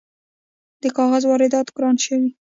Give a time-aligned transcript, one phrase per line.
[0.81, 2.29] د کاغذ واردات ګران شوي؟